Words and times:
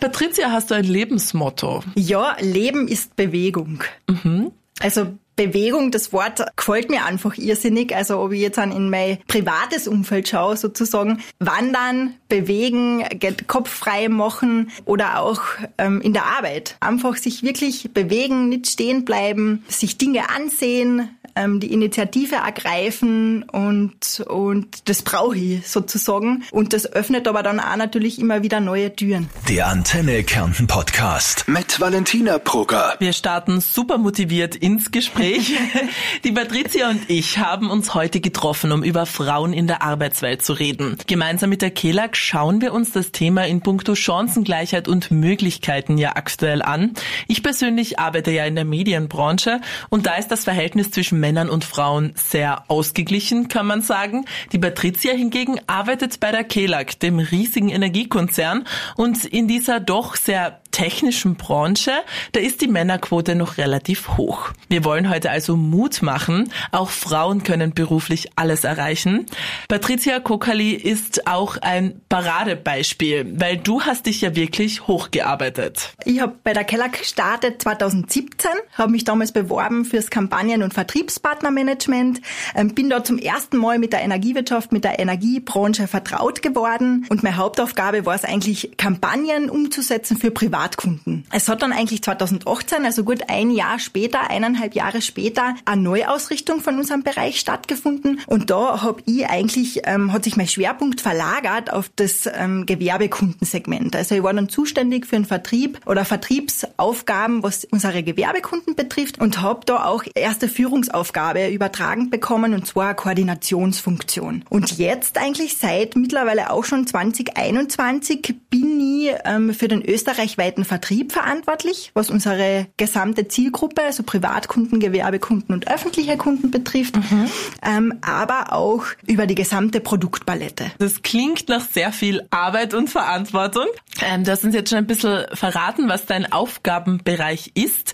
Patricia, 0.00 0.50
hast 0.50 0.70
du 0.70 0.74
ein 0.74 0.84
Lebensmotto? 0.84 1.84
Ja, 1.94 2.36
Leben 2.40 2.88
ist 2.88 3.16
Bewegung. 3.16 3.84
Mhm. 4.08 4.50
Also 4.80 5.18
Bewegung, 5.46 5.90
das 5.90 6.12
Wort 6.12 6.44
gefällt 6.54 6.90
mir 6.90 7.06
einfach 7.06 7.38
irrsinnig. 7.38 7.96
Also 7.96 8.20
ob 8.20 8.32
ich 8.32 8.42
jetzt 8.42 8.58
an 8.58 8.72
in 8.72 8.90
mein 8.90 9.18
privates 9.26 9.88
Umfeld 9.88 10.28
schaue, 10.28 10.58
sozusagen 10.58 11.22
wandern, 11.38 12.14
bewegen, 12.28 13.02
Kopf 13.46 13.70
frei 13.70 14.10
machen 14.10 14.70
oder 14.84 15.20
auch 15.20 15.40
ähm, 15.78 16.02
in 16.02 16.12
der 16.12 16.26
Arbeit. 16.26 16.76
Einfach 16.80 17.16
sich 17.16 17.42
wirklich 17.42 17.90
bewegen, 17.94 18.50
nicht 18.50 18.66
stehen 18.66 19.06
bleiben, 19.06 19.64
sich 19.66 19.96
Dinge 19.96 20.28
ansehen, 20.28 21.08
ähm, 21.36 21.60
die 21.60 21.72
Initiative 21.72 22.36
ergreifen 22.36 23.42
und, 23.44 24.20
und 24.28 24.88
das 24.88 25.02
brauche 25.02 25.36
ich 25.36 25.66
sozusagen. 25.66 26.44
Und 26.50 26.72
das 26.72 26.92
öffnet 26.92 27.28
aber 27.28 27.42
dann 27.42 27.60
auch 27.60 27.76
natürlich 27.76 28.18
immer 28.18 28.42
wieder 28.42 28.60
neue 28.60 28.94
Türen. 28.94 29.28
Der 29.48 29.68
Antenne 29.68 30.22
Kärnten 30.24 30.66
Podcast 30.66 31.48
mit 31.48 31.80
Valentina 31.80 32.38
Brugger. 32.38 32.94
Wir 32.98 33.12
starten 33.12 33.60
super 33.60 33.98
motiviert 33.98 34.56
ins 34.56 34.90
Gespräch. 34.90 35.29
die 36.24 36.32
Patricia 36.32 36.90
und 36.90 37.08
ich 37.08 37.38
haben 37.38 37.70
uns 37.70 37.94
heute 37.94 38.20
getroffen, 38.20 38.72
um 38.72 38.82
über 38.82 39.06
Frauen 39.06 39.52
in 39.52 39.66
der 39.66 39.82
Arbeitswelt 39.82 40.42
zu 40.42 40.52
reden. 40.52 40.96
Gemeinsam 41.06 41.50
mit 41.50 41.62
der 41.62 41.70
KELAG 41.70 42.16
schauen 42.16 42.60
wir 42.60 42.72
uns 42.72 42.92
das 42.92 43.12
Thema 43.12 43.46
in 43.46 43.60
puncto 43.60 43.94
Chancengleichheit 43.94 44.88
und 44.88 45.10
Möglichkeiten 45.10 45.98
ja 45.98 46.16
aktuell 46.16 46.62
an. 46.62 46.94
Ich 47.28 47.42
persönlich 47.42 47.98
arbeite 47.98 48.30
ja 48.30 48.44
in 48.44 48.54
der 48.54 48.64
Medienbranche 48.64 49.60
und 49.88 50.06
da 50.06 50.16
ist 50.16 50.28
das 50.28 50.44
Verhältnis 50.44 50.90
zwischen 50.90 51.20
Männern 51.20 51.48
und 51.48 51.64
Frauen 51.64 52.12
sehr 52.14 52.64
ausgeglichen, 52.68 53.48
kann 53.48 53.66
man 53.66 53.82
sagen. 53.82 54.24
Die 54.52 54.58
Patricia 54.58 55.12
hingegen 55.12 55.60
arbeitet 55.66 56.20
bei 56.20 56.30
der 56.30 56.44
KELAG, 56.44 56.98
dem 57.00 57.18
riesigen 57.18 57.68
Energiekonzern 57.68 58.66
und 58.96 59.24
in 59.24 59.48
dieser 59.48 59.80
doch 59.80 60.16
sehr 60.16 60.60
technischen 60.80 61.34
Branche, 61.34 61.92
da 62.32 62.40
ist 62.40 62.62
die 62.62 62.66
Männerquote 62.66 63.34
noch 63.34 63.58
relativ 63.58 64.16
hoch. 64.16 64.48
Wir 64.70 64.82
wollen 64.82 65.10
heute 65.10 65.30
also 65.30 65.54
Mut 65.54 66.00
machen. 66.00 66.50
Auch 66.72 66.88
Frauen 66.88 67.42
können 67.42 67.74
beruflich 67.74 68.30
alles 68.36 68.64
erreichen. 68.64 69.26
Patricia 69.68 70.20
Kokali 70.20 70.70
ist 70.70 71.26
auch 71.26 71.58
ein 71.58 72.00
Paradebeispiel, 72.08 73.30
weil 73.38 73.58
du 73.58 73.82
hast 73.82 74.06
dich 74.06 74.22
ja 74.22 74.34
wirklich 74.34 74.86
hochgearbeitet. 74.86 75.92
Ich 76.06 76.22
habe 76.22 76.36
bei 76.42 76.54
der 76.54 76.64
Keller 76.64 76.88
gestartet 76.88 77.60
2017, 77.60 78.50
habe 78.72 78.92
mich 78.92 79.04
damals 79.04 79.32
beworben 79.32 79.84
fürs 79.84 80.08
Kampagnen- 80.08 80.62
und 80.62 80.72
Vertriebspartnermanagement, 80.72 82.22
ähm, 82.54 82.74
bin 82.74 82.88
dort 82.88 83.06
zum 83.06 83.18
ersten 83.18 83.58
Mal 83.58 83.78
mit 83.78 83.92
der 83.92 84.00
Energiewirtschaft, 84.00 84.72
mit 84.72 84.84
der 84.84 84.98
Energiebranche 84.98 85.86
vertraut 85.86 86.40
geworden 86.40 87.04
und 87.10 87.22
meine 87.22 87.36
Hauptaufgabe 87.36 88.06
war 88.06 88.14
es 88.14 88.24
eigentlich, 88.24 88.78
Kampagnen 88.78 89.50
umzusetzen 89.50 90.16
für 90.16 90.30
Privat 90.30 90.69
Privatkunden. 90.70 91.24
Es 91.32 91.48
hat 91.48 91.62
dann 91.62 91.72
eigentlich 91.72 92.02
2018, 92.02 92.84
also 92.84 93.04
gut 93.04 93.28
ein 93.28 93.50
Jahr 93.50 93.78
später, 93.78 94.30
eineinhalb 94.30 94.74
Jahre 94.74 95.02
später, 95.02 95.54
eine 95.64 95.82
Neuausrichtung 95.82 96.60
von 96.60 96.78
unserem 96.78 97.02
Bereich 97.02 97.40
stattgefunden. 97.40 98.20
Und 98.26 98.50
da 98.50 98.82
habe 98.82 99.02
ich 99.06 99.26
eigentlich, 99.26 99.82
ähm, 99.84 100.12
hat 100.12 100.24
sich 100.24 100.36
mein 100.36 100.48
Schwerpunkt 100.48 101.00
verlagert 101.00 101.72
auf 101.72 101.90
das 101.96 102.28
ähm, 102.32 102.66
Gewerbekundensegment. 102.66 103.96
Also 103.96 104.14
ich 104.14 104.22
war 104.22 104.32
dann 104.32 104.48
zuständig 104.48 105.06
für 105.06 105.16
den 105.16 105.24
Vertrieb 105.24 105.80
oder 105.86 106.04
Vertriebsaufgaben, 106.04 107.42
was 107.42 107.64
unsere 107.64 108.02
Gewerbekunden 108.02 108.74
betrifft 108.74 109.20
und 109.20 109.40
habe 109.40 109.60
da 109.66 109.84
auch 109.84 110.04
erste 110.14 110.48
Führungsaufgabe 110.48 111.48
übertragen 111.48 112.10
bekommen 112.10 112.54
und 112.54 112.66
zwar 112.66 112.94
Koordinationsfunktion. 112.94 114.44
Und 114.48 114.78
jetzt 114.78 115.18
eigentlich 115.18 115.56
seit 115.56 115.96
mittlerweile 115.96 116.50
auch 116.50 116.64
schon 116.64 116.86
2021 116.86 118.34
bin 118.50 118.80
ich 118.80 119.14
ähm, 119.24 119.54
für 119.54 119.68
den 119.68 119.82
österreichweiten 119.82 120.59
weltweiten 120.60 120.64
Vertrieb 120.64 121.12
verantwortlich, 121.12 121.90
was 121.94 122.10
unsere 122.10 122.66
gesamte 122.76 123.28
Zielgruppe, 123.28 123.82
also 123.82 124.02
Privatkunden, 124.02 124.80
Gewerbekunden 124.80 125.54
und 125.54 125.68
öffentliche 125.68 126.16
Kunden 126.16 126.50
betrifft, 126.50 126.96
mhm. 126.96 127.30
ähm, 127.62 127.94
aber 128.02 128.52
auch 128.52 128.84
über 129.06 129.26
die 129.26 129.34
gesamte 129.34 129.80
Produktpalette. 129.80 130.70
Das 130.78 131.02
klingt 131.02 131.48
nach 131.48 131.66
sehr 131.68 131.92
viel 131.92 132.26
Arbeit 132.30 132.74
und 132.74 132.88
Verantwortung. 132.88 133.66
Ähm, 134.02 134.24
du 134.24 134.30
hast 134.30 134.44
uns 134.44 134.54
jetzt 134.54 134.70
schon 134.70 134.78
ein 134.78 134.86
bisschen 134.86 135.26
verraten, 135.32 135.88
was 135.88 136.06
dein 136.06 136.30
Aufgabenbereich 136.32 137.52
ist. 137.54 137.92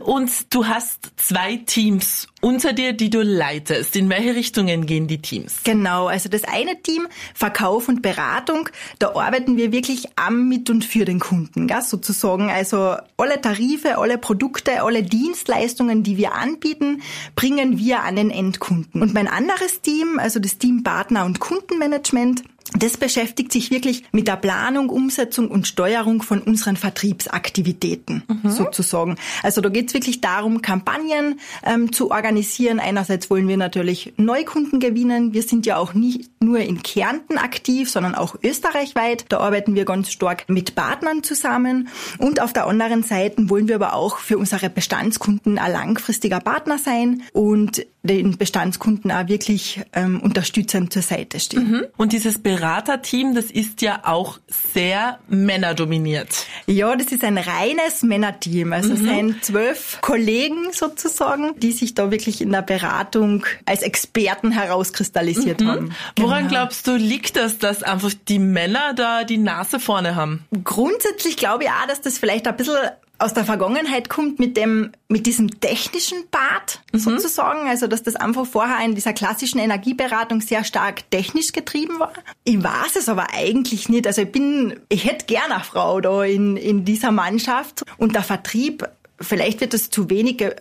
Und 0.00 0.54
du 0.54 0.66
hast 0.66 1.12
zwei 1.16 1.56
Teams 1.56 2.28
unter 2.42 2.72
dir, 2.72 2.92
die 2.92 3.08
du 3.08 3.22
leitest. 3.22 3.96
In 3.96 4.10
welche 4.10 4.34
Richtungen 4.34 4.84
gehen 4.84 5.06
die 5.06 5.22
Teams? 5.22 5.60
Genau, 5.64 6.08
also 6.08 6.28
das 6.28 6.44
eine 6.44 6.82
Team, 6.82 7.06
Verkauf 7.34 7.88
und 7.88 8.02
Beratung, 8.02 8.68
da 8.98 9.14
arbeiten 9.14 9.56
wir 9.56 9.72
wirklich 9.72 10.08
am, 10.16 10.48
mit 10.48 10.68
und 10.68 10.84
für 10.84 11.04
den 11.04 11.20
Kunden, 11.20 11.68
gell, 11.68 11.82
sozusagen. 11.82 12.50
Also 12.50 12.96
alle 13.16 13.40
Tarife, 13.40 13.96
alle 13.98 14.18
Produkte, 14.18 14.82
alle 14.82 15.04
Dienstleistungen, 15.04 16.02
die 16.02 16.16
wir 16.16 16.34
anbieten, 16.34 17.02
bringen 17.36 17.78
wir 17.78 18.02
an 18.02 18.16
den 18.16 18.30
Endkunden. 18.30 19.00
Und 19.00 19.14
mein 19.14 19.28
anderes 19.28 19.80
Team, 19.80 20.18
also 20.18 20.40
das 20.40 20.58
Team 20.58 20.82
Partner 20.82 21.24
und 21.24 21.38
Kundenmanagement, 21.38 22.42
das 22.78 22.96
beschäftigt 22.96 23.52
sich 23.52 23.70
wirklich 23.70 24.04
mit 24.12 24.28
der 24.28 24.36
Planung, 24.36 24.88
Umsetzung 24.88 25.50
und 25.50 25.66
Steuerung 25.66 26.22
von 26.22 26.40
unseren 26.40 26.76
Vertriebsaktivitäten 26.76 28.22
mhm. 28.26 28.50
sozusagen. 28.50 29.16
Also 29.42 29.60
da 29.60 29.68
geht 29.68 29.88
es 29.88 29.94
wirklich 29.94 30.20
darum, 30.20 30.62
Kampagnen 30.62 31.40
ähm, 31.64 31.92
zu 31.92 32.10
organisieren. 32.10 32.80
Einerseits 32.80 33.30
wollen 33.30 33.48
wir 33.48 33.56
natürlich 33.56 34.14
Neukunden 34.16 34.80
gewinnen. 34.80 35.32
Wir 35.34 35.42
sind 35.42 35.66
ja 35.66 35.76
auch 35.76 35.94
nicht 35.94 36.30
nur 36.42 36.60
in 36.60 36.82
Kärnten 36.82 37.38
aktiv, 37.38 37.90
sondern 37.90 38.14
auch 38.14 38.36
österreichweit. 38.42 39.26
Da 39.28 39.38
arbeiten 39.38 39.74
wir 39.74 39.84
ganz 39.84 40.10
stark 40.10 40.48
mit 40.48 40.74
Partnern 40.74 41.22
zusammen. 41.22 41.88
Und 42.18 42.40
auf 42.40 42.52
der 42.52 42.66
anderen 42.66 43.02
Seite 43.02 43.50
wollen 43.50 43.68
wir 43.68 43.76
aber 43.76 43.94
auch 43.94 44.18
für 44.18 44.38
unsere 44.38 44.70
Bestandskunden 44.70 45.58
ein 45.58 45.72
langfristiger 45.72 46.40
Partner 46.40 46.78
sein 46.78 47.22
und 47.32 47.86
den 48.02 48.36
Bestandskunden 48.36 49.12
auch 49.12 49.28
wirklich 49.28 49.80
ähm, 49.92 50.20
unterstützend 50.20 50.92
zur 50.92 51.02
Seite 51.02 51.38
stehen. 51.38 51.70
Mhm. 51.70 51.84
Und 51.96 52.12
dieses 52.12 52.38
Beraterteam, 52.62 53.34
das 53.34 53.46
ist 53.46 53.82
ja 53.82 54.02
auch 54.04 54.38
sehr 54.72 55.18
männerdominiert. 55.26 56.46
Ja, 56.66 56.94
das 56.94 57.08
ist 57.08 57.24
ein 57.24 57.36
reines 57.36 58.04
Männerteam. 58.04 58.72
Also 58.72 58.90
mhm. 58.90 58.94
es 58.94 59.00
sind 59.00 59.44
zwölf 59.44 59.98
Kollegen 60.00 60.72
sozusagen, 60.72 61.58
die 61.58 61.72
sich 61.72 61.94
da 61.94 62.12
wirklich 62.12 62.40
in 62.40 62.52
der 62.52 62.62
Beratung 62.62 63.44
als 63.66 63.82
Experten 63.82 64.52
herauskristallisiert 64.52 65.60
mhm. 65.60 65.68
haben. 65.68 65.94
Woran 66.16 66.46
genau. 66.46 66.50
glaubst 66.50 66.86
du, 66.86 66.94
liegt 66.94 67.34
das, 67.34 67.58
dass 67.58 67.82
einfach 67.82 68.12
die 68.28 68.38
Männer 68.38 68.94
da 68.94 69.24
die 69.24 69.38
Nase 69.38 69.80
vorne 69.80 70.14
haben? 70.14 70.44
Grundsätzlich 70.62 71.36
glaube 71.36 71.64
ich 71.64 71.70
auch, 71.70 71.88
dass 71.88 72.00
das 72.00 72.18
vielleicht 72.18 72.46
ein 72.46 72.56
bisschen 72.56 72.76
aus 73.22 73.34
der 73.34 73.44
Vergangenheit 73.44 74.08
kommt 74.08 74.38
mit 74.38 74.56
dem, 74.56 74.92
mit 75.08 75.26
diesem 75.26 75.60
technischen 75.60 76.28
Part 76.30 76.82
mhm. 76.92 76.98
sozusagen. 76.98 77.68
Also, 77.68 77.86
dass 77.86 78.02
das 78.02 78.16
einfach 78.16 78.46
vorher 78.46 78.84
in 78.84 78.94
dieser 78.94 79.12
klassischen 79.12 79.58
Energieberatung 79.58 80.40
sehr 80.40 80.64
stark 80.64 81.08
technisch 81.10 81.52
getrieben 81.52 82.00
war. 82.00 82.12
Ich 82.44 82.62
weiß 82.62 82.96
es 82.96 83.08
aber 83.08 83.28
eigentlich 83.32 83.88
nicht. 83.88 84.06
Also, 84.06 84.22
ich 84.22 84.32
bin, 84.32 84.80
ich 84.88 85.04
hätte 85.04 85.26
gerne 85.26 85.54
eine 85.54 85.64
Frau 85.64 86.00
da 86.00 86.24
in, 86.24 86.56
in 86.56 86.84
dieser 86.84 87.12
Mannschaft 87.12 87.84
und 87.96 88.14
der 88.14 88.22
Vertrieb 88.22 88.88
vielleicht 89.22 89.60
wird 89.60 89.74
das 89.74 89.90
zu 89.90 90.10
wenig 90.10 90.38
ge 90.38 90.54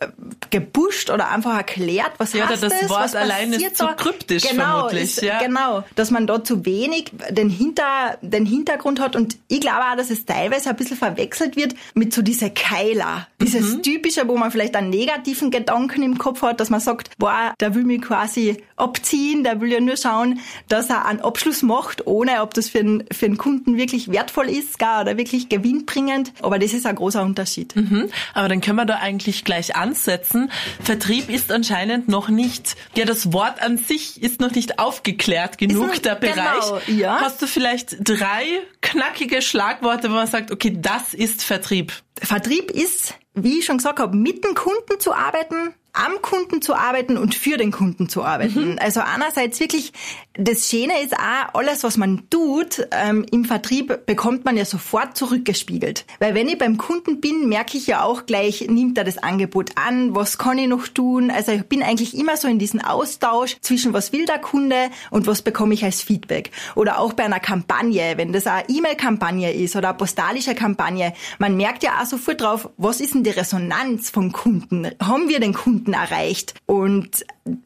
gepusht 0.49 1.09
oder 1.09 1.29
einfach 1.29 1.55
erklärt, 1.55 2.11
was 2.17 2.33
ja, 2.33 2.47
heißt 2.47 2.63
das 2.63 2.73
das, 2.79 2.89
Wort 2.89 3.15
allein 3.15 3.53
ist 3.53 3.77
zu 3.77 3.87
kryptisch 3.87 4.43
genau, 4.43 4.63
vermutlich. 4.63 5.03
Ist, 5.03 5.21
ja. 5.21 5.39
Genau, 5.39 5.83
dass 5.95 6.11
man 6.11 6.27
da 6.27 6.43
zu 6.43 6.65
wenig 6.65 7.11
den, 7.29 7.49
Hinter, 7.49 8.17
den 8.21 8.45
Hintergrund 8.45 8.99
hat 8.99 9.15
und 9.15 9.37
ich 9.47 9.61
glaube 9.61 9.79
auch, 9.91 9.95
dass 9.95 10.09
es 10.09 10.25
teilweise 10.25 10.69
ein 10.69 10.75
bisschen 10.75 10.97
verwechselt 10.97 11.55
wird 11.55 11.75
mit 11.93 12.13
so 12.13 12.21
diese 12.21 12.49
Keiler, 12.49 13.27
dieses 13.41 13.75
mhm. 13.75 13.83
typische, 13.83 14.27
wo 14.27 14.37
man 14.37 14.51
vielleicht 14.51 14.75
einen 14.75 14.89
negativen 14.89 15.51
Gedanken 15.51 16.03
im 16.03 16.17
Kopf 16.17 16.41
hat, 16.41 16.59
dass 16.59 16.69
man 16.69 16.79
sagt, 16.79 17.17
boah, 17.17 17.53
der 17.59 17.75
will 17.75 17.83
mich 17.83 18.01
quasi 18.01 18.57
abziehen, 18.75 19.43
der 19.43 19.61
will 19.61 19.71
ja 19.71 19.79
nur 19.79 19.97
schauen, 19.97 20.39
dass 20.67 20.89
er 20.89 21.05
einen 21.05 21.21
Abschluss 21.21 21.61
macht, 21.61 22.07
ohne 22.07 22.41
ob 22.41 22.53
das 22.53 22.69
für 22.69 22.79
einen, 22.79 23.05
für 23.11 23.25
einen 23.25 23.37
Kunden 23.37 23.77
wirklich 23.77 24.11
wertvoll 24.11 24.49
ist, 24.49 24.79
gar 24.79 25.01
oder 25.01 25.17
wirklich 25.17 25.49
gewinnbringend. 25.49 26.33
Aber 26.41 26.59
das 26.59 26.73
ist 26.73 26.85
ein 26.85 26.95
großer 26.95 27.21
Unterschied. 27.21 27.75
Mhm. 27.75 28.09
Aber 28.33 28.49
dann 28.51 28.61
können 28.61 28.77
wir 28.77 28.85
da 28.85 28.97
eigentlich 28.97 29.43
gleich 29.43 29.75
ansetzen. 29.75 30.51
Vertrieb 30.83 31.29
ist 31.29 31.51
anscheinend 31.51 32.07
noch 32.07 32.29
nicht, 32.29 32.75
ja, 32.95 33.05
das 33.05 33.33
Wort 33.33 33.61
an 33.61 33.77
sich 33.77 34.21
ist 34.21 34.41
noch 34.41 34.51
nicht 34.51 34.79
aufgeklärt 34.79 35.57
genug, 35.57 35.93
ist 35.93 36.05
der 36.05 36.15
Bereich. 36.15 36.85
Genau, 36.85 36.99
ja. 36.99 37.21
Hast 37.21 37.41
du 37.41 37.47
vielleicht 37.47 37.97
drei 38.01 38.43
knackige 38.81 39.41
Schlagworte, 39.41 40.09
wo 40.09 40.15
man 40.15 40.27
sagt, 40.27 40.51
okay, 40.51 40.77
das 40.77 41.13
ist 41.13 41.43
Vertrieb? 41.43 41.93
Vertrieb 42.21 42.69
ist 42.69 43.15
wie 43.33 43.59
ich 43.59 43.65
schon 43.65 43.77
gesagt 43.77 43.99
habe, 43.99 44.15
mit 44.15 44.43
dem 44.43 44.55
Kunden 44.55 44.99
zu 44.99 45.13
arbeiten, 45.13 45.73
am 45.93 46.21
Kunden 46.21 46.61
zu 46.61 46.75
arbeiten 46.75 47.17
und 47.17 47.35
für 47.35 47.57
den 47.57 47.71
Kunden 47.71 48.07
zu 48.07 48.23
arbeiten. 48.23 48.71
Mhm. 48.71 48.79
Also 48.79 49.01
einerseits 49.01 49.59
wirklich, 49.59 49.91
das 50.33 50.69
Schöne 50.69 51.01
ist 51.03 51.13
auch, 51.13 51.53
alles, 51.53 51.83
was 51.83 51.97
man 51.97 52.29
tut 52.29 52.87
ähm, 52.91 53.25
im 53.31 53.45
Vertrieb, 53.45 54.05
bekommt 54.05 54.45
man 54.45 54.55
ja 54.55 54.65
sofort 54.65 55.17
zurückgespiegelt. 55.17 56.05
Weil 56.19 56.33
wenn 56.33 56.47
ich 56.47 56.57
beim 56.57 56.77
Kunden 56.77 57.19
bin, 57.19 57.49
merke 57.49 57.77
ich 57.77 57.87
ja 57.87 58.03
auch 58.03 58.25
gleich, 58.25 58.67
nimmt 58.69 58.97
er 58.97 59.03
das 59.03 59.17
Angebot 59.17 59.71
an, 59.75 60.15
was 60.15 60.37
kann 60.37 60.57
ich 60.57 60.67
noch 60.67 60.87
tun? 60.87 61.29
Also 61.29 61.51
ich 61.51 61.63
bin 61.63 61.83
eigentlich 61.83 62.17
immer 62.17 62.37
so 62.37 62.47
in 62.47 62.59
diesem 62.59 62.79
Austausch 62.79 63.57
zwischen 63.61 63.93
was 63.93 64.13
will 64.13 64.25
der 64.25 64.39
Kunde 64.39 64.89
und 65.09 65.27
was 65.27 65.41
bekomme 65.41 65.73
ich 65.73 65.83
als 65.83 66.01
Feedback. 66.01 66.51
Oder 66.75 66.99
auch 66.99 67.13
bei 67.13 67.23
einer 67.23 67.39
Kampagne, 67.39 68.13
wenn 68.17 68.31
das 68.31 68.47
eine 68.47 68.69
E-Mail-Kampagne 68.69 69.51
ist 69.51 69.75
oder 69.75 69.89
eine 69.89 69.97
postalische 69.97 70.55
Kampagne, 70.55 71.13
man 71.39 71.57
merkt 71.57 71.83
ja 71.83 71.99
auch 72.01 72.05
sofort 72.05 72.41
drauf, 72.41 72.69
was 72.77 73.01
ist 73.01 73.13
denn 73.13 73.23
die 73.23 73.31
Resonanz 73.31 74.09
vom 74.09 74.31
Kunden? 74.31 74.89
Haben 75.01 75.27
wir 75.27 75.39
den 75.39 75.53
Kunden 75.53 75.80
Kunden 75.81 75.93
erreicht. 75.93 76.53
Und 76.65 77.25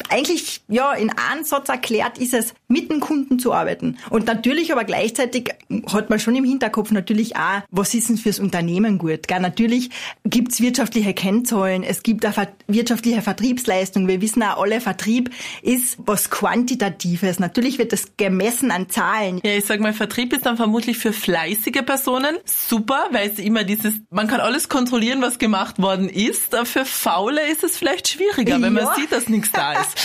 eigentlich, 0.09 0.63
ja, 0.67 0.93
in 0.93 1.09
einem 1.09 1.43
Satz 1.43 1.69
erklärt 1.69 2.17
ist 2.17 2.33
es, 2.33 2.53
mit 2.67 2.89
dem 2.89 2.99
Kunden 2.99 3.39
zu 3.39 3.53
arbeiten. 3.53 3.97
Und 4.09 4.25
natürlich 4.25 4.71
aber 4.71 4.83
gleichzeitig 4.83 5.53
hat 5.91 6.09
man 6.09 6.19
schon 6.19 6.35
im 6.35 6.43
Hinterkopf 6.43 6.91
natürlich 6.91 7.35
auch, 7.35 7.61
was 7.71 7.93
ist 7.93 8.09
denn 8.09 8.17
fürs 8.17 8.39
Unternehmen 8.39 8.97
gut? 8.97 9.27
Gell? 9.27 9.39
Natürlich 9.39 9.89
gibt's 10.23 10.61
wirtschaftliche 10.61 11.13
Kennzahlen, 11.13 11.83
es 11.83 12.03
gibt 12.03 12.25
eine 12.25 12.47
wirtschaftliche 12.67 13.21
Vertriebsleistung. 13.21 14.07
Wir 14.07 14.21
wissen 14.21 14.41
auch 14.43 14.61
alle, 14.61 14.81
Vertrieb 14.81 15.31
ist 15.61 15.97
was 15.99 16.29
Quantitatives. 16.29 17.39
Natürlich 17.39 17.77
wird 17.77 17.93
das 17.93 18.17
gemessen 18.17 18.71
an 18.71 18.89
Zahlen. 18.89 19.39
Ja, 19.43 19.51
ich 19.51 19.65
sag 19.65 19.79
mal, 19.79 19.93
Vertrieb 19.93 20.33
ist 20.33 20.45
dann 20.45 20.57
vermutlich 20.57 20.97
für 20.97 21.13
fleißige 21.13 21.83
Personen 21.85 22.37
super, 22.45 23.07
weil 23.11 23.29
es 23.29 23.39
immer 23.39 23.63
dieses, 23.63 23.95
man 24.09 24.27
kann 24.27 24.39
alles 24.39 24.69
kontrollieren, 24.69 25.21
was 25.21 25.39
gemacht 25.39 25.81
worden 25.81 26.09
ist. 26.09 26.55
Aber 26.55 26.65
für 26.65 26.85
Faule 26.85 27.47
ist 27.47 27.63
es 27.63 27.77
vielleicht 27.77 28.07
schwieriger, 28.07 28.61
wenn 28.61 28.75
ja. 28.75 28.83
man 28.83 28.95
sieht, 28.95 29.11
dass 29.11 29.29
nichts 29.29 29.51
da 29.51 29.73
ist. 29.73 29.97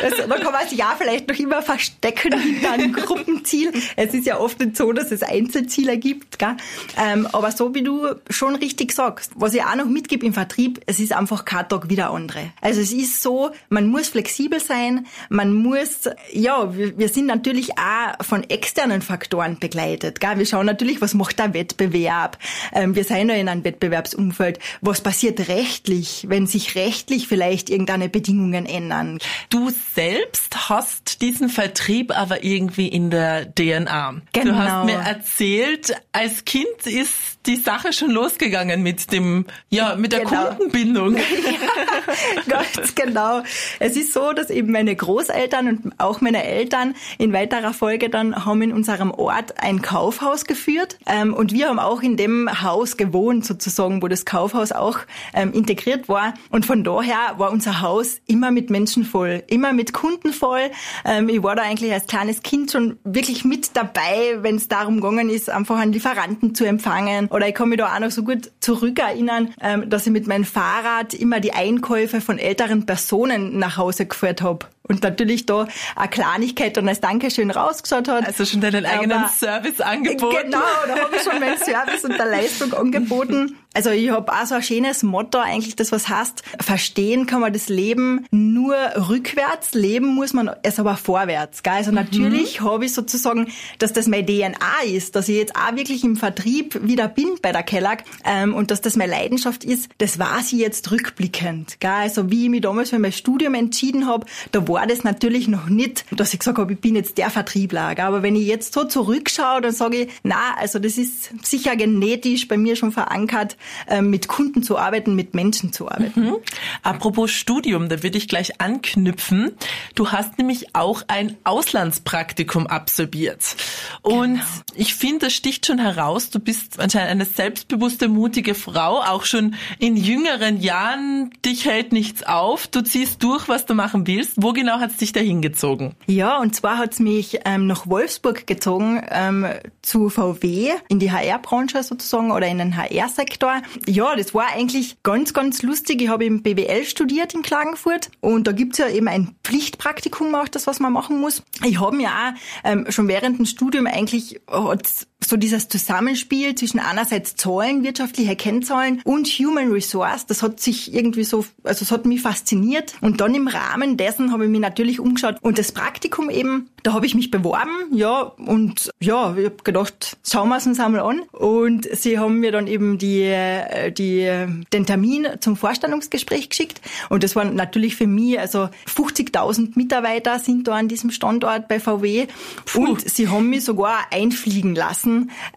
das, 0.00 0.26
man 0.28 0.40
kann 0.40 0.52
man 0.52 0.68
sich 0.68 0.78
ja 0.78 0.95
vielleicht 0.96 1.28
noch 1.28 1.38
immer 1.38 1.62
verstecken 1.62 2.38
hinter 2.38 2.72
einem 2.72 2.92
Gruppenziel. 2.94 3.72
Es 3.96 4.14
ist 4.14 4.26
ja 4.26 4.38
oft 4.38 4.60
nicht 4.60 4.76
so, 4.76 4.92
dass 4.92 5.12
es 5.12 5.22
Einzelziele 5.22 5.98
gibt. 5.98 6.38
Gell? 6.38 6.56
Ähm, 6.98 7.26
aber 7.32 7.52
so 7.52 7.74
wie 7.74 7.82
du 7.82 8.06
schon 8.30 8.56
richtig 8.56 8.92
sagst, 8.92 9.32
was 9.36 9.54
ich 9.54 9.62
auch 9.62 9.76
noch 9.76 9.86
mitgebe 9.86 10.26
im 10.26 10.34
Vertrieb, 10.34 10.80
es 10.86 11.00
ist 11.00 11.12
einfach 11.12 11.44
kein 11.44 11.68
Tag 11.68 11.88
wie 11.88 11.96
der 11.96 12.10
andere. 12.10 12.52
Also 12.60 12.80
es 12.80 12.92
ist 12.92 13.22
so, 13.22 13.50
man 13.68 13.86
muss 13.88 14.08
flexibel 14.08 14.60
sein, 14.60 15.06
man 15.28 15.52
muss, 15.54 16.08
ja, 16.32 16.76
wir, 16.76 16.98
wir 16.98 17.08
sind 17.08 17.26
natürlich 17.26 17.72
auch 17.78 18.24
von 18.24 18.42
externen 18.44 19.02
Faktoren 19.02 19.58
begleitet. 19.58 20.20
Gell? 20.20 20.38
Wir 20.38 20.46
schauen 20.46 20.66
natürlich, 20.66 21.00
was 21.00 21.14
macht 21.14 21.38
der 21.38 21.54
Wettbewerb. 21.54 22.38
Ähm, 22.72 22.94
wir 22.94 23.04
sind 23.04 23.28
ja 23.28 23.36
in 23.36 23.48
einem 23.48 23.64
Wettbewerbsumfeld. 23.64 24.58
Was 24.80 25.00
passiert 25.00 25.48
rechtlich, 25.48 26.26
wenn 26.28 26.46
sich 26.46 26.74
rechtlich 26.74 27.28
vielleicht 27.28 27.70
irgendeine 27.70 28.08
Bedingungen 28.08 28.66
ändern. 28.66 29.18
Du 29.50 29.70
selbst 29.94 30.68
hast 30.68 30.85
diesen 31.20 31.48
Vertrieb 31.48 32.16
aber 32.16 32.44
irgendwie 32.44 32.88
in 32.88 33.10
der 33.10 33.52
DNA. 33.54 34.22
Genau. 34.32 34.44
Du 34.44 34.56
hast 34.56 34.66
genau. 34.66 34.84
mir 34.84 35.06
erzählt, 35.06 35.94
als 36.12 36.44
Kind 36.44 36.66
ist 36.84 37.36
die 37.46 37.56
Sache 37.56 37.92
schon 37.92 38.10
losgegangen 38.10 38.82
mit 38.82 39.12
dem, 39.12 39.46
ja, 39.70 39.94
mit 39.96 40.12
der 40.12 40.24
genau. 40.24 40.46
Kundenbindung. 40.48 41.16
ja, 42.46 42.62
ganz 42.74 42.94
genau. 42.94 43.42
Es 43.78 43.96
ist 43.96 44.12
so, 44.12 44.32
dass 44.32 44.50
eben 44.50 44.72
meine 44.72 44.94
Großeltern 44.94 45.68
und 45.68 45.92
auch 45.98 46.20
meine 46.20 46.44
Eltern 46.44 46.94
in 47.18 47.32
weiterer 47.32 47.72
Folge 47.72 48.10
dann 48.10 48.44
haben 48.44 48.62
in 48.62 48.72
unserem 48.72 49.10
Ort 49.10 49.60
ein 49.60 49.82
Kaufhaus 49.82 50.44
geführt. 50.44 50.98
Ähm, 51.06 51.34
und 51.34 51.52
wir 51.52 51.68
haben 51.68 51.78
auch 51.78 52.02
in 52.02 52.16
dem 52.16 52.62
Haus 52.62 52.96
gewohnt, 52.96 53.44
sozusagen, 53.44 54.02
wo 54.02 54.08
das 54.08 54.24
Kaufhaus 54.24 54.72
auch 54.72 54.98
ähm, 55.34 55.52
integriert 55.52 56.08
war. 56.08 56.34
Und 56.50 56.66
von 56.66 56.84
daher 56.84 57.34
war 57.38 57.50
unser 57.50 57.80
Haus 57.80 58.20
immer 58.26 58.50
mit 58.50 58.70
Menschen 58.70 59.04
voll, 59.04 59.42
immer 59.46 59.72
mit 59.72 59.92
Kunden 59.92 60.32
voll. 60.32 60.70
Ähm, 61.04 61.28
ich 61.28 61.42
war 61.42 61.56
da 61.56 61.62
eigentlich 61.62 61.92
als 61.92 62.06
kleines 62.06 62.42
Kind 62.42 62.70
schon 62.72 62.98
wirklich 63.04 63.44
mit 63.44 63.76
dabei, 63.76 64.38
wenn 64.38 64.56
es 64.56 64.68
darum 64.68 64.96
gegangen 64.96 65.30
ist, 65.30 65.50
einfach 65.50 65.78
einen 65.78 65.92
Lieferanten 65.92 66.54
zu 66.54 66.64
empfangen 66.64 67.28
oder 67.28 67.48
ich 67.48 67.54
kann 67.54 67.68
mich 67.68 67.78
da 67.78 67.94
auch 67.94 67.98
noch 67.98 68.10
so 68.10 68.22
gut 68.22 68.50
zurückerinnern, 68.60 69.54
ähm, 69.60 69.88
dass 69.88 70.06
ich 70.06 70.12
mit 70.12 70.26
meinem 70.26 70.44
Fahrrad 70.44 71.14
immer 71.14 71.40
die 71.40 71.52
Einkäufe 71.52 72.20
von 72.20 72.38
älteren 72.38 72.86
Personen 72.86 73.58
nach 73.58 73.76
Hause 73.76 74.06
geführt 74.06 74.42
habe 74.42 74.66
und 74.88 75.02
natürlich 75.02 75.46
da 75.46 75.66
eine 75.94 76.08
Kleinigkeit 76.08 76.76
dann 76.76 76.88
als 76.88 77.00
Dankeschön 77.00 77.50
rausgeschaut 77.50 78.08
hat. 78.08 78.26
Also 78.26 78.44
schon 78.44 78.60
deinen 78.60 78.86
eigenen 78.86 79.26
Service 79.28 79.80
angeboten. 79.80 80.36
Genau, 80.44 80.58
da 80.86 80.98
habe 81.00 81.16
ich 81.16 81.22
schon 81.22 81.40
meinen 81.40 81.58
Service 81.64 82.04
und 82.04 82.16
der 82.16 82.26
Leistung 82.26 82.72
angeboten. 82.72 83.56
Also 83.76 83.90
ich 83.90 84.08
habe 84.08 84.32
auch 84.32 84.46
so 84.46 84.54
ein 84.54 84.62
schönes 84.62 85.02
Motto 85.02 85.36
eigentlich, 85.36 85.76
das 85.76 85.92
was 85.92 86.08
heißt, 86.08 86.42
verstehen 86.62 87.26
kann 87.26 87.42
man 87.42 87.52
das 87.52 87.68
Leben 87.68 88.24
nur 88.30 88.74
rückwärts, 88.74 89.74
leben 89.74 90.14
muss 90.14 90.32
man 90.32 90.50
es 90.62 90.80
aber 90.80 90.96
vorwärts. 90.96 91.62
Gell? 91.62 91.74
Also 91.74 91.90
mhm. 91.90 91.96
natürlich 91.96 92.62
habe 92.62 92.86
ich 92.86 92.94
sozusagen, 92.94 93.48
dass 93.78 93.92
das 93.92 94.06
mein 94.06 94.24
DNA 94.24 94.56
ist, 94.86 95.14
dass 95.14 95.28
ich 95.28 95.36
jetzt 95.36 95.54
auch 95.56 95.76
wirklich 95.76 96.04
im 96.04 96.16
Vertrieb 96.16 96.88
wieder 96.88 97.06
bin 97.06 97.36
bei 97.42 97.52
der 97.52 97.62
Kellag 97.62 98.04
ähm, 98.24 98.54
und 98.54 98.70
dass 98.70 98.80
das 98.80 98.96
meine 98.96 99.12
Leidenschaft 99.12 99.62
ist, 99.62 99.90
das 99.98 100.18
war 100.18 100.40
sie 100.42 100.58
jetzt 100.58 100.90
rückblickend. 100.90 101.78
Gell? 101.78 101.90
Also 101.90 102.30
wie 102.30 102.44
ich 102.44 102.48
mich 102.48 102.62
damals 102.62 102.88
für 102.88 102.98
mein 102.98 103.12
Studium 103.12 103.52
entschieden 103.52 104.06
habe, 104.06 104.24
da 104.52 104.66
war 104.68 104.86
das 104.86 105.04
natürlich 105.04 105.48
noch 105.48 105.68
nicht, 105.68 106.06
dass 106.12 106.32
ich 106.32 106.38
gesagt 106.38 106.56
habe, 106.56 106.72
ich 106.72 106.80
bin 106.80 106.96
jetzt 106.96 107.18
der 107.18 107.28
Vertriebler. 107.28 107.94
Gell? 107.94 108.06
Aber 108.06 108.22
wenn 108.22 108.36
ich 108.36 108.46
jetzt 108.46 108.72
so 108.72 108.84
zurückschaue, 108.84 109.60
dann 109.60 109.72
sage 109.72 110.04
ich, 110.04 110.12
na, 110.22 110.54
also 110.56 110.78
das 110.78 110.96
ist 110.96 111.44
sicher 111.46 111.76
genetisch 111.76 112.48
bei 112.48 112.56
mir 112.56 112.74
schon 112.74 112.90
verankert, 112.90 113.58
mit 114.00 114.28
Kunden 114.28 114.62
zu 114.62 114.78
arbeiten, 114.78 115.14
mit 115.14 115.34
Menschen 115.34 115.72
zu 115.72 115.88
arbeiten. 115.88 116.20
Mhm. 116.20 116.36
Apropos 116.82 117.30
Studium, 117.30 117.88
da 117.88 118.02
würde 118.02 118.18
ich 118.18 118.28
gleich 118.28 118.60
anknüpfen. 118.60 119.52
Du 119.94 120.12
hast 120.12 120.38
nämlich 120.38 120.74
auch 120.74 121.02
ein 121.08 121.36
Auslandspraktikum 121.44 122.66
absolviert. 122.66 123.56
Und 124.02 124.34
genau. 124.34 124.44
ich 124.74 124.94
finde, 124.94 125.26
das 125.26 125.34
sticht 125.34 125.66
schon 125.66 125.78
heraus, 125.78 126.30
du 126.30 126.38
bist 126.38 126.80
anscheinend 126.80 127.10
eine 127.10 127.24
selbstbewusste, 127.24 128.08
mutige 128.08 128.54
Frau, 128.54 129.00
auch 129.00 129.24
schon 129.24 129.54
in 129.78 129.96
jüngeren 129.96 130.60
Jahren. 130.60 131.30
Dich 131.44 131.66
hält 131.66 131.92
nichts 131.92 132.22
auf, 132.22 132.66
du 132.66 132.82
ziehst 132.82 133.22
durch, 133.22 133.48
was 133.48 133.66
du 133.66 133.74
machen 133.74 134.06
willst. 134.06 134.34
Wo 134.36 134.52
genau 134.52 134.80
hat 134.80 134.90
es 134.90 134.96
dich 134.96 135.12
dahin 135.12 135.42
gezogen? 135.42 135.94
Ja, 136.06 136.38
und 136.38 136.54
zwar 136.54 136.78
hat 136.78 136.92
es 136.92 136.98
mich 137.00 137.40
ähm, 137.44 137.66
nach 137.66 137.86
Wolfsburg 137.86 138.46
gezogen, 138.46 139.02
ähm, 139.10 139.46
zu 139.82 140.08
VW, 140.08 140.72
in 140.88 140.98
die 140.98 141.12
HR-Branche 141.12 141.82
sozusagen 141.82 142.30
oder 142.30 142.46
in 142.46 142.58
den 142.58 142.76
HR-Sektor 142.76 143.55
ja, 143.86 144.14
das 144.16 144.34
war 144.34 144.46
eigentlich 144.52 145.02
ganz, 145.02 145.32
ganz 145.32 145.62
lustig. 145.62 146.02
Ich 146.02 146.08
habe 146.08 146.24
im 146.24 146.42
BWL 146.42 146.84
studiert 146.84 147.34
in 147.34 147.42
Klagenfurt 147.42 148.10
und 148.20 148.46
da 148.46 148.52
gibt's 148.52 148.78
ja 148.78 148.88
eben 148.88 149.08
ein 149.08 149.34
Pflichtpraktikum 149.44 150.34
auch, 150.34 150.48
das, 150.48 150.66
was 150.66 150.80
man 150.80 150.92
machen 150.92 151.20
muss. 151.20 151.42
Ich 151.64 151.80
habe 151.80 151.96
mir 151.96 152.08
auch 152.08 152.32
ähm, 152.64 152.86
schon 152.90 153.08
während 153.08 153.38
dem 153.38 153.46
Studium 153.46 153.86
eigentlich 153.86 154.40
hat's 154.50 155.06
so 155.24 155.36
dieses 155.36 155.68
Zusammenspiel 155.68 156.54
zwischen 156.54 156.78
einerseits 156.78 157.36
Zahlen, 157.36 157.82
wirtschaftliche 157.82 158.36
Kennzahlen 158.36 159.00
und 159.04 159.26
Human 159.26 159.72
Resource, 159.72 160.26
das 160.26 160.42
hat 160.42 160.60
sich 160.60 160.94
irgendwie 160.94 161.24
so, 161.24 161.44
also 161.64 161.84
es 161.84 161.90
hat 161.90 162.04
mich 162.04 162.22
fasziniert. 162.22 162.94
Und 163.00 163.20
dann 163.20 163.34
im 163.34 163.48
Rahmen 163.48 163.96
dessen 163.96 164.32
habe 164.32 164.44
ich 164.44 164.50
mich 164.50 164.60
natürlich 164.60 165.00
umgeschaut 165.00 165.36
und 165.40 165.58
das 165.58 165.72
Praktikum 165.72 166.30
eben, 166.30 166.70
da 166.82 166.92
habe 166.92 167.06
ich 167.06 167.14
mich 167.14 167.30
beworben, 167.30 167.70
ja, 167.92 168.20
und 168.20 168.90
ja, 169.00 169.34
ich 169.36 169.46
habe 169.46 169.56
gedacht, 169.64 170.16
schauen 170.24 170.48
wir 170.48 170.58
es 170.58 170.66
uns 170.66 170.78
einmal 170.78 171.00
an. 171.00 171.20
Und 171.32 171.88
sie 171.96 172.18
haben 172.18 172.38
mir 172.38 172.52
dann 172.52 172.66
eben 172.66 172.98
die, 172.98 173.22
äh, 173.22 173.90
die, 173.90 174.30
den 174.72 174.86
Termin 174.86 175.26
zum 175.40 175.56
Vorstellungsgespräch 175.56 176.50
geschickt. 176.50 176.80
Und 177.08 177.24
das 177.24 177.34
waren 177.34 177.54
natürlich 177.54 177.96
für 177.96 178.06
mich, 178.06 178.38
also 178.38 178.68
50.000 178.86 179.72
Mitarbeiter 179.74 180.38
sind 180.38 180.68
da 180.68 180.74
an 180.74 180.88
diesem 180.88 181.10
Standort 181.10 181.68
bei 181.68 181.80
VW. 181.80 182.26
Puh. 182.66 182.84
Und 182.84 183.08
sie 183.08 183.28
haben 183.28 183.48
mich 183.48 183.64
sogar 183.64 184.06
einfliegen 184.10 184.74
lassen 184.74 185.05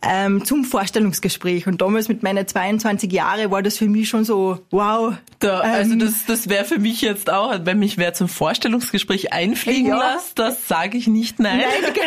ähm, 0.01 0.45
zum 0.45 0.63
Vorstellungsgespräch. 0.63 1.67
Und 1.67 1.81
damals 1.81 2.07
mit 2.07 2.23
meinen 2.23 2.47
22 2.47 3.11
Jahren 3.11 3.51
war 3.51 3.61
das 3.61 3.77
für 3.77 3.87
mich 3.87 4.09
schon 4.09 4.23
so, 4.23 4.59
wow. 4.71 5.13
Da, 5.39 5.59
also 5.59 5.93
ähm, 5.93 5.99
das, 5.99 6.25
das 6.27 6.49
wäre 6.49 6.65
für 6.65 6.79
mich 6.79 7.01
jetzt 7.01 7.29
auch, 7.29 7.53
wenn 7.63 7.79
mich 7.79 7.97
wer 7.97 8.13
zum 8.13 8.27
Vorstellungsgespräch 8.27 9.33
einfliegen 9.33 9.87
ja. 9.87 10.13
lässt, 10.13 10.37
das 10.39 10.67
sage 10.67 10.97
ich 10.97 11.07
nicht 11.07 11.39
nein. 11.39 11.59
Nein, 11.59 11.93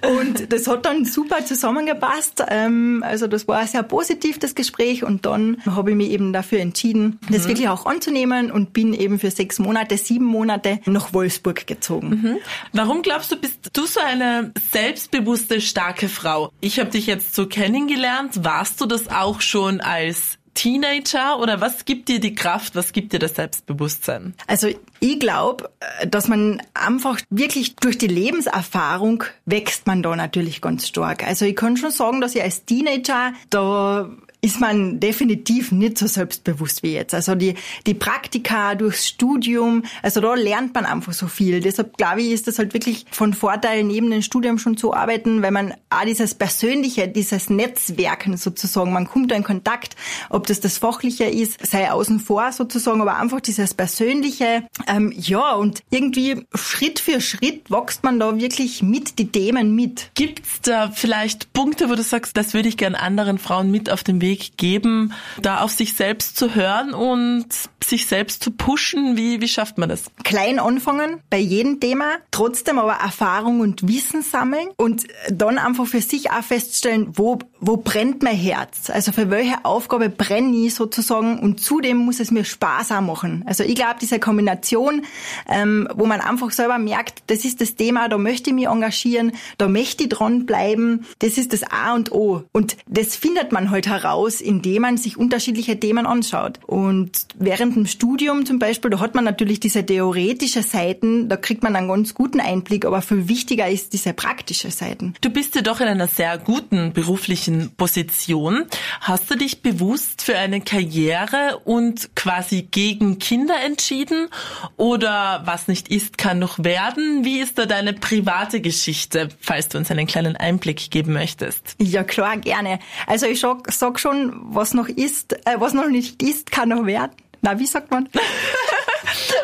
genau. 0.00 0.18
und 0.18 0.52
das 0.52 0.66
hat 0.66 0.86
dann 0.86 1.04
super 1.04 1.44
zusammengepasst. 1.44 2.44
Ähm, 2.48 3.04
also 3.06 3.26
das 3.26 3.48
war 3.48 3.66
sehr 3.66 3.82
positiv, 3.82 4.38
das 4.38 4.54
Gespräch. 4.54 5.04
Und 5.04 5.26
dann 5.26 5.58
habe 5.66 5.90
ich 5.90 5.96
mich 5.96 6.10
eben 6.10 6.32
dafür 6.32 6.60
entschieden, 6.60 7.18
das 7.30 7.44
mhm. 7.44 7.48
wirklich 7.48 7.68
auch 7.68 7.86
anzunehmen 7.86 8.50
und 8.50 8.72
bin 8.72 8.94
eben 8.94 9.18
für 9.18 9.30
sechs 9.30 9.58
Monate, 9.58 9.96
sieben 9.96 10.24
Monate 10.24 10.80
nach 10.86 11.12
Wolfsburg 11.12 11.66
gezogen. 11.66 12.08
Mhm. 12.08 12.36
Warum 12.72 13.02
glaubst 13.02 13.32
du, 13.32 13.36
bist 13.36 13.70
du 13.72 13.86
so 13.86 14.00
eine 14.00 14.52
selbstbewusste, 14.70 15.60
starke 15.72 16.08
Frau. 16.08 16.52
Ich 16.60 16.78
habe 16.78 16.90
dich 16.90 17.06
jetzt 17.06 17.34
so 17.34 17.46
kennengelernt. 17.46 18.44
Warst 18.44 18.80
du 18.80 18.86
das 18.86 19.08
auch 19.08 19.40
schon 19.40 19.80
als 19.80 20.38
Teenager 20.54 21.38
oder 21.40 21.60
was 21.60 21.84
gibt 21.84 22.08
dir 22.08 22.20
die 22.20 22.34
Kraft, 22.34 22.76
was 22.76 22.92
gibt 22.92 23.12
dir 23.12 23.18
das 23.18 23.34
Selbstbewusstsein? 23.34 24.34
Also 24.46 24.68
ich 25.00 25.18
glaube, 25.18 25.70
dass 26.06 26.28
man 26.28 26.60
einfach 26.74 27.18
wirklich 27.30 27.76
durch 27.76 27.96
die 27.96 28.06
Lebenserfahrung 28.06 29.24
wächst 29.46 29.86
man 29.86 30.02
da 30.02 30.14
natürlich 30.14 30.60
ganz 30.60 30.86
stark. 30.86 31.26
Also 31.26 31.46
ich 31.46 31.56
kann 31.56 31.76
schon 31.76 31.90
sagen, 31.90 32.20
dass 32.20 32.34
ich 32.34 32.42
als 32.42 32.64
Teenager 32.64 33.32
da 33.48 34.10
ist 34.44 34.60
man 34.60 34.98
definitiv 34.98 35.70
nicht 35.70 35.98
so 35.98 36.08
selbstbewusst 36.08 36.82
wie 36.82 36.94
jetzt. 36.94 37.14
Also 37.14 37.36
die, 37.36 37.54
die 37.86 37.94
Praktika 37.94 38.74
durchs 38.74 39.06
Studium, 39.06 39.84
also 40.02 40.20
da 40.20 40.34
lernt 40.34 40.74
man 40.74 40.84
einfach 40.84 41.12
so 41.12 41.28
viel. 41.28 41.60
Deshalb 41.60 41.96
glaube 41.96 42.22
ich, 42.22 42.32
ist 42.32 42.48
das 42.48 42.58
halt 42.58 42.74
wirklich 42.74 43.06
von 43.12 43.34
Vorteil, 43.34 43.84
neben 43.84 44.10
dem 44.10 44.20
Studium 44.20 44.58
schon 44.58 44.76
zu 44.76 44.92
arbeiten, 44.92 45.42
weil 45.42 45.52
man 45.52 45.74
auch 45.90 46.04
dieses 46.04 46.34
Persönliche, 46.34 47.06
dieses 47.06 47.50
Netzwerken 47.50 48.36
sozusagen, 48.36 48.92
man 48.92 49.06
kommt 49.06 49.30
da 49.30 49.36
in 49.36 49.44
Kontakt, 49.44 49.94
ob 50.28 50.48
das 50.48 50.58
das 50.58 50.76
Fachliche 50.78 51.24
ist, 51.24 51.64
sei 51.64 51.92
außen 51.92 52.18
vor 52.18 52.50
sozusagen, 52.50 53.00
aber 53.00 53.18
einfach 53.18 53.40
dieses 53.40 53.74
Persönliche, 53.74 54.64
ähm, 54.88 55.14
ja, 55.16 55.54
und 55.54 55.84
irgendwie 55.90 56.44
Schritt 56.52 56.98
für 56.98 57.20
Schritt 57.20 57.70
wächst 57.70 58.02
man 58.02 58.18
da 58.18 58.36
wirklich 58.36 58.82
mit 58.82 59.20
die 59.20 59.28
Themen 59.28 59.76
mit. 59.76 60.10
Gibt's 60.14 60.60
da 60.62 60.90
vielleicht 60.90 61.52
Punkte, 61.52 61.88
wo 61.88 61.94
du 61.94 62.02
sagst, 62.02 62.36
das 62.36 62.54
würde 62.54 62.68
ich 62.68 62.76
gern 62.76 62.96
anderen 62.96 63.38
Frauen 63.38 63.70
mit 63.70 63.88
auf 63.88 64.02
den 64.02 64.20
Weg 64.20 64.31
geben, 64.36 65.12
da 65.40 65.60
auf 65.60 65.72
sich 65.72 65.94
selbst 65.94 66.36
zu 66.36 66.54
hören 66.54 66.94
und 66.94 67.46
sich 67.82 68.06
selbst 68.06 68.42
zu 68.42 68.50
pushen? 68.50 69.16
Wie, 69.16 69.40
wie 69.40 69.48
schafft 69.48 69.78
man 69.78 69.88
das? 69.88 70.04
Klein 70.24 70.58
anfangen 70.58 71.20
bei 71.30 71.38
jedem 71.38 71.80
Thema, 71.80 72.16
trotzdem 72.30 72.78
aber 72.78 72.94
Erfahrung 72.94 73.60
und 73.60 73.86
Wissen 73.88 74.22
sammeln 74.22 74.68
und 74.76 75.04
dann 75.30 75.58
einfach 75.58 75.86
für 75.86 76.00
sich 76.00 76.30
auch 76.30 76.42
feststellen, 76.42 77.08
wo, 77.14 77.38
wo 77.60 77.76
brennt 77.76 78.22
mein 78.22 78.36
Herz? 78.36 78.90
Also 78.90 79.12
für 79.12 79.30
welche 79.30 79.64
Aufgabe 79.64 80.08
brenne 80.08 80.56
ich 80.56 80.74
sozusagen 80.74 81.38
und 81.40 81.60
zudem 81.60 81.98
muss 81.98 82.20
es 82.20 82.30
mir 82.30 82.44
Spaß 82.44 82.92
auch 82.92 83.00
machen. 83.00 83.44
Also 83.46 83.64
ich 83.64 83.74
glaube, 83.74 83.96
diese 84.00 84.18
Kombination, 84.18 85.04
ähm, 85.48 85.88
wo 85.94 86.06
man 86.06 86.20
einfach 86.20 86.50
selber 86.50 86.78
merkt, 86.78 87.22
das 87.28 87.44
ist 87.44 87.60
das 87.60 87.74
Thema, 87.74 88.08
da 88.08 88.18
möchte 88.18 88.50
ich 88.50 88.54
mich 88.54 88.66
engagieren, 88.66 89.32
da 89.58 89.68
möchte 89.68 90.04
ich 90.04 90.08
dranbleiben, 90.10 91.06
das 91.18 91.38
ist 91.38 91.52
das 91.52 91.62
A 91.64 91.94
und 91.94 92.12
O. 92.12 92.44
Und 92.52 92.76
das 92.86 93.16
findet 93.16 93.52
man 93.52 93.70
halt 93.70 93.86
heraus, 93.86 94.12
indem 94.40 94.82
man 94.82 94.96
sich 94.96 95.16
unterschiedliche 95.16 95.78
Themen 95.78 96.06
anschaut. 96.06 96.60
Und 96.66 97.26
während 97.34 97.76
dem 97.76 97.86
Studium 97.86 98.46
zum 98.46 98.58
Beispiel, 98.58 98.90
da 98.90 99.00
hat 99.00 99.14
man 99.14 99.24
natürlich 99.24 99.60
diese 99.60 99.84
theoretische 99.84 100.62
Seiten, 100.62 101.28
da 101.28 101.36
kriegt 101.36 101.62
man 101.62 101.76
einen 101.76 101.88
ganz 101.88 102.14
guten 102.14 102.40
Einblick, 102.40 102.84
aber 102.84 103.02
viel 103.02 103.28
wichtiger 103.28 103.68
ist 103.68 103.92
diese 103.92 104.12
praktische 104.12 104.70
Seiten. 104.70 105.14
Du 105.20 105.30
bist 105.30 105.54
ja 105.54 105.62
doch 105.62 105.80
in 105.80 105.88
einer 105.88 106.08
sehr 106.08 106.38
guten 106.38 106.92
beruflichen 106.92 107.72
Position. 107.76 108.64
Hast 109.00 109.30
du 109.30 109.36
dich 109.36 109.62
bewusst 109.62 110.22
für 110.22 110.36
eine 110.36 110.60
Karriere 110.60 111.60
und 111.64 112.14
quasi 112.14 112.62
gegen 112.70 113.18
Kinder 113.18 113.54
entschieden? 113.64 114.28
Oder 114.76 115.42
was 115.44 115.68
nicht 115.68 115.88
ist, 115.88 116.18
kann 116.18 116.38
noch 116.38 116.62
werden? 116.62 117.24
Wie 117.24 117.38
ist 117.38 117.58
da 117.58 117.66
deine 117.66 117.92
private 117.92 118.60
Geschichte, 118.60 119.28
falls 119.40 119.68
du 119.68 119.78
uns 119.78 119.90
einen 119.90 120.06
kleinen 120.06 120.36
Einblick 120.36 120.90
geben 120.90 121.12
möchtest? 121.12 121.76
Ja, 121.80 122.04
klar, 122.04 122.36
gerne. 122.36 122.78
Also 123.06 123.26
ich 123.26 123.40
sag, 123.40 123.70
sag 123.72 123.98
schon, 123.98 124.11
was 124.44 124.74
noch 124.74 124.88
ist, 124.88 125.32
äh, 125.46 125.56
was 125.58 125.72
noch 125.74 125.88
nicht 125.88 126.22
ist, 126.22 126.50
kann 126.50 126.68
noch 126.70 126.86
werden. 126.86 127.12
Na, 127.40 127.58
wie 127.58 127.66
sagt 127.66 127.90
man? 127.90 128.08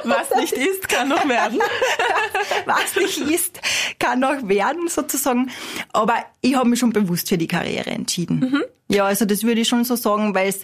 Was 0.04 0.30
nicht 0.36 0.52
ist, 0.52 0.88
kann 0.88 1.08
noch 1.08 1.28
werden. 1.28 1.60
Was 2.66 2.96
nicht 2.96 3.18
ist, 3.18 3.60
kann 3.98 4.20
noch 4.20 4.48
werden, 4.48 4.88
sozusagen. 4.88 5.50
Aber 5.92 6.24
ich 6.40 6.54
habe 6.54 6.68
mich 6.68 6.78
schon 6.78 6.92
bewusst 6.92 7.28
für 7.28 7.36
die 7.36 7.48
Karriere 7.48 7.90
entschieden. 7.90 8.40
Mhm. 8.40 8.64
Ja, 8.90 9.04
also 9.04 9.26
das 9.26 9.42
würde 9.42 9.60
ich 9.60 9.68
schon 9.68 9.84
so 9.84 9.96
sagen, 9.96 10.34
weil 10.34 10.48
es 10.48 10.60